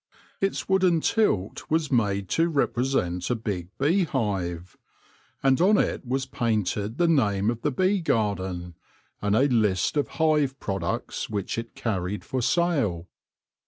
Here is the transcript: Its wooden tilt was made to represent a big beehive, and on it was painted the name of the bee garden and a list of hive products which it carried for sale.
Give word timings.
Its 0.39 0.67
wooden 0.67 0.99
tilt 0.99 1.69
was 1.69 1.91
made 1.91 2.27
to 2.27 2.49
represent 2.49 3.29
a 3.29 3.35
big 3.35 3.69
beehive, 3.77 4.75
and 5.43 5.61
on 5.61 5.77
it 5.77 6.03
was 6.07 6.25
painted 6.25 6.97
the 6.97 7.07
name 7.07 7.51
of 7.51 7.61
the 7.61 7.69
bee 7.69 8.01
garden 8.01 8.73
and 9.21 9.35
a 9.35 9.47
list 9.47 9.95
of 9.97 10.07
hive 10.17 10.59
products 10.59 11.29
which 11.29 11.55
it 11.59 11.75
carried 11.75 12.25
for 12.25 12.41
sale. 12.41 13.07